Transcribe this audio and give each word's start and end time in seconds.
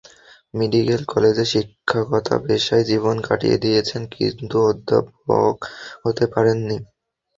Medical 0.53 1.01
কলেজে 1.11 1.45
শিক্ষকতা 1.53 2.35
পেশায় 2.43 2.85
জীবন 2.91 3.15
কাটিয়ে 3.27 3.57
দিয়েছেন, 3.63 4.01
কিন্তু 4.13 4.55
অধ্যাপক 4.69 5.55
হতে 6.03 6.25
পারেননি। 6.33 6.77